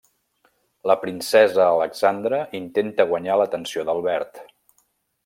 [0.91, 4.41] La princesa Alexandra intenta guanyar l'atenció d'Albert.